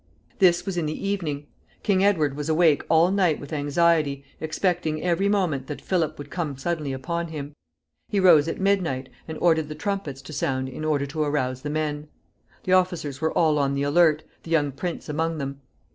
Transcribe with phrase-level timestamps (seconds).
[0.39, 1.45] This was in the evening.
[1.83, 6.57] King Edward was awake all night with anxiety, expecting every moment that Philip would come
[6.57, 7.53] suddenly upon him.
[8.09, 11.69] He rose at midnight, and ordered the trumpets to sound in order to arouse the
[11.69, 12.07] men.
[12.63, 15.61] The officers were all on the alert, the young prince among them.